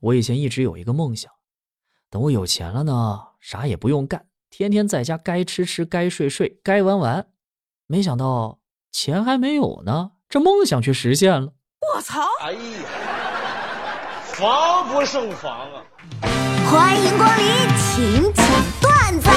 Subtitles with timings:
[0.00, 1.30] 我以前一直有一个梦想，
[2.08, 7.26] 等我有钱了呢，啥也不用干，天天在家该吃吃，该睡睡，该玩玩。
[7.88, 8.60] 没想到
[8.92, 11.52] 钱还没有呢，这梦想却实现了。
[11.96, 12.20] 我操！
[12.42, 12.60] 哎呀，
[14.22, 15.82] 防不胜防啊！
[16.70, 17.44] 欢迎光临
[17.76, 18.46] 请讲
[18.80, 19.28] 段子。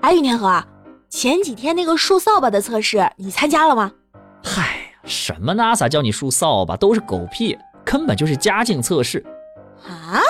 [0.00, 0.60] 哎，云天河，
[1.08, 3.92] 前几天那个竖扫把的测试你参加了吗？
[4.42, 9.24] 嗨，什么 NASA 叫你竖扫把都是狗屁，根本就是家境测试。
[9.86, 10.20] 啊？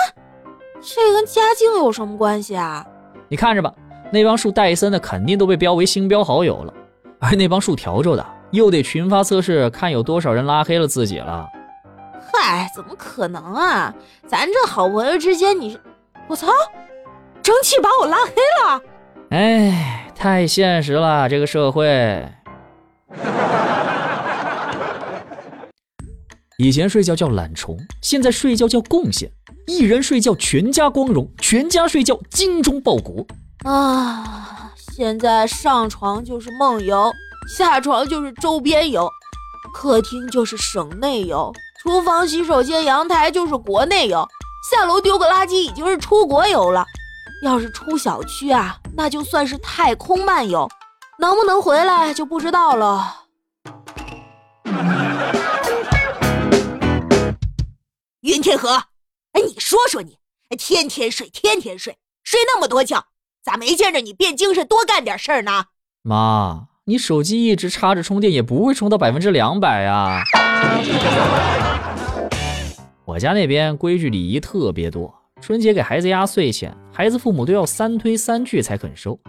[0.81, 2.85] 这跟家境有什么关系啊？
[3.29, 3.73] 你看着吧，
[4.11, 6.73] 那帮树戴森的肯定都被标为星标好友了，
[7.19, 11.47] 而那帮树笤帚的又得群发测试，看有多少人拉黑了自己了。
[12.33, 13.93] 嗨，怎么可能啊？
[14.27, 15.79] 咱这好朋友之间，你是……
[16.27, 16.47] 我操，
[17.41, 18.33] 蒸汽把我拉黑
[18.65, 18.81] 了！
[19.29, 22.27] 哎，太现实了，这个社会。
[26.63, 29.29] 以前睡觉叫懒虫，现在睡觉叫贡献。
[29.67, 33.27] 一人睡觉全家光荣，全家睡觉精忠报国。
[33.65, 37.11] 啊，现在上床就是梦游，
[37.57, 39.09] 下床就是周边游，
[39.73, 41.51] 客厅就是省内游，
[41.81, 44.25] 厨房、洗手间、阳台就是国内游，
[44.71, 46.85] 下楼丢个垃圾已经是出国游了。
[47.43, 50.69] 要是出小区啊，那就算是太空漫游，
[51.19, 53.15] 能不能回来就不知道了。
[58.23, 58.83] 云天河，
[59.33, 60.17] 哎，你说说你，
[60.57, 63.07] 天天睡，天天睡，睡那么多觉，
[63.43, 65.65] 咋没见着你变精神，多干点事儿呢？
[66.03, 70.23] 妈，你手机一直插着充电，也不会充到百分之两百呀。
[73.03, 79.19] 我家那边规矩礼仪特别多，春节给孩子压岁钱，孩子父母都要三推三拒才肯收。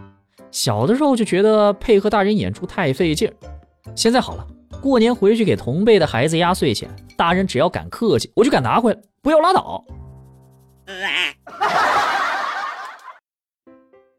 [0.53, 3.29] 小的时候就觉得配合大人演出太费劲，
[3.97, 4.47] 现在好了。
[4.85, 9.83] 过年回去给同辈的孩子压岁钱，大人只要敢客气，我就敢拿回来，不要拉倒。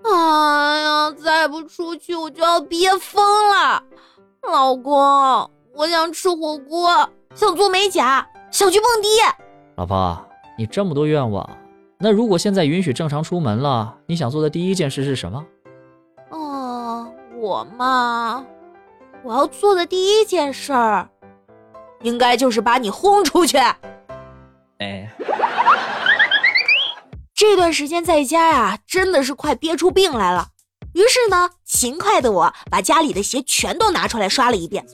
[0.03, 3.83] 哎呀，再不出去我就要憋疯了！
[4.51, 4.91] 老公，
[5.75, 9.07] 我想吃火锅，想做美甲，想去蹦迪。
[9.75, 10.19] 老婆，
[10.57, 11.47] 你这么多愿望，
[11.99, 15.45] 那如果现在允许正常出门了，你想做的第一件事是什么？
[16.31, 17.07] 哦，
[17.39, 18.43] 我嘛。
[19.25, 21.09] 我要做的第一件事儿，
[22.03, 23.57] 应该就是把你轰出去。
[24.77, 25.11] 哎，
[27.33, 30.49] 这段时间在家呀，真的是快憋出病来了。
[30.93, 34.85] 于是呢，勤快的我把家里的鞋全都拿出来刷了一遍，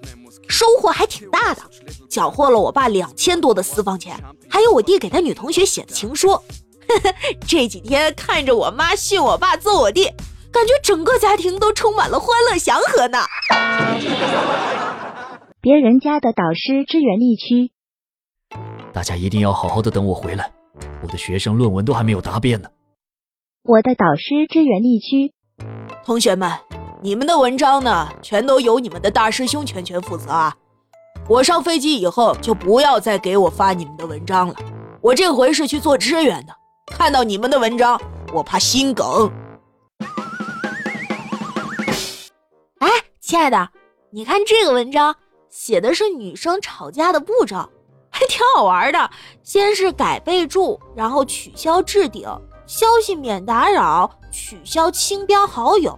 [0.48, 1.62] 收获还挺大的，
[2.10, 4.18] 缴获了我爸两千多的私房钱，
[4.50, 6.40] 还有我弟给他女同学写的情书。
[7.46, 10.10] 这几天看着我妈训我爸揍我弟。
[10.52, 13.20] 感觉整个家庭都充满了欢乐祥和呢。
[15.62, 17.72] 别人家的导师支援地区，
[18.92, 20.52] 大家一定要好好的等我回来，
[21.02, 22.70] 我的学生论文都还没有答辩呢。
[23.64, 25.34] 我的导师支援地区，
[26.04, 26.52] 同学们，
[27.02, 30.56] 你们的文章呢，全都由你们的大师兄全权负责啊。
[31.30, 34.56] 我上飞机以后就不要再给我发你们的文章了，
[35.00, 36.54] 我这回是去做支援的，
[36.88, 38.02] 看到你们的文章，
[38.34, 39.32] 我怕心梗。
[43.32, 43.70] 亲爱的，
[44.10, 45.16] 你看这个文章
[45.50, 47.56] 写的是女生吵架的步骤，
[48.10, 49.10] 还挺好玩的。
[49.42, 52.28] 先是改备注，然后取消置顶，
[52.68, 55.98] 消息免打扰，取消清标好友，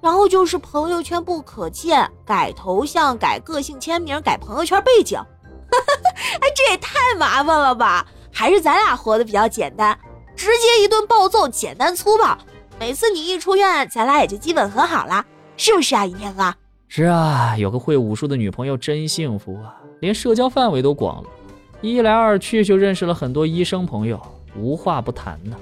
[0.00, 5.20] 然后就是朋友圈不可见，改头像，改个性签名，改朋友圈背景。
[6.40, 8.06] 哎，这也太麻烦了吧？
[8.32, 9.94] 还是咱俩活得比较简单，
[10.34, 12.38] 直接一顿暴揍，简单粗暴。
[12.80, 15.22] 每次你一出院，咱俩也就基本和好了，
[15.58, 16.54] 是不是啊，尹天哥？
[16.94, 21.28] 是啊，有个会武术的女朋友真幸福啊，连社交范围都广了，
[21.80, 24.20] 一来二去就认识了很多医生朋友，
[24.54, 25.56] 无话不谈呢。